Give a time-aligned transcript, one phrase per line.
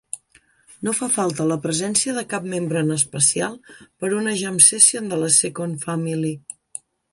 [0.87, 5.23] No fa falta la presència de cap membre en especial per una Jam session de
[5.27, 6.35] la Second Family.